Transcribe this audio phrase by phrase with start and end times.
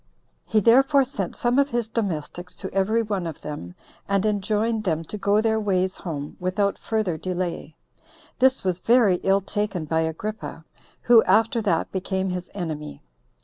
[0.45, 3.75] He therefore sent some of his domestics to every one of them,
[4.09, 7.75] and enjoined them to go their ways home without further delay.
[8.39, 10.65] This was very ill taken by Agrippa,
[11.03, 13.03] who after that became his enemy.